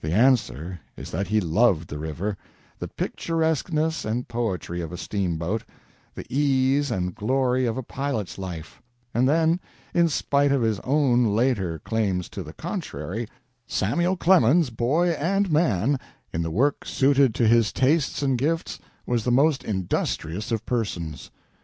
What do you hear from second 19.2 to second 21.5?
the most industrious of persons.